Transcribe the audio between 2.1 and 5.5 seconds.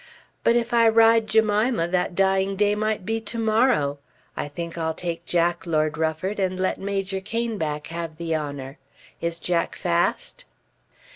dying day might be to morrow. I think I'll take